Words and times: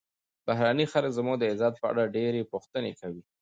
بهرني 0.47 0.85
خلک 0.93 1.11
زموږ 1.17 1.35
د 1.39 1.43
عزت 1.51 1.73
په 1.81 1.87
اړه 1.91 2.11
ډېرې 2.15 2.41
پوښتنې 2.51 2.91
کوي. 2.99 3.23